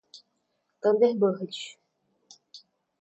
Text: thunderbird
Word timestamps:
thunderbird 0.81 1.59